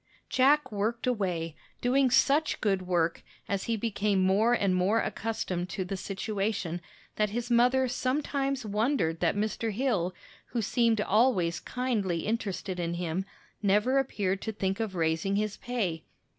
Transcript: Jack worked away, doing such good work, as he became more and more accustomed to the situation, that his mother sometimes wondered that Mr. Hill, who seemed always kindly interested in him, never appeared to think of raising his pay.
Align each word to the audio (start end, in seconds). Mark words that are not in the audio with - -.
Jack 0.31 0.71
worked 0.71 1.05
away, 1.05 1.55
doing 1.79 2.09
such 2.09 2.59
good 2.59 2.87
work, 2.87 3.21
as 3.47 3.65
he 3.65 3.77
became 3.77 4.19
more 4.23 4.51
and 4.51 4.73
more 4.73 4.99
accustomed 4.99 5.69
to 5.69 5.85
the 5.85 5.95
situation, 5.95 6.81
that 7.17 7.29
his 7.29 7.51
mother 7.51 7.87
sometimes 7.87 8.65
wondered 8.65 9.19
that 9.19 9.35
Mr. 9.35 9.71
Hill, 9.71 10.15
who 10.47 10.61
seemed 10.63 11.01
always 11.01 11.59
kindly 11.59 12.21
interested 12.21 12.79
in 12.79 12.95
him, 12.95 13.25
never 13.61 13.99
appeared 13.99 14.41
to 14.41 14.51
think 14.51 14.79
of 14.79 14.95
raising 14.95 15.35
his 15.35 15.57
pay. 15.57 16.03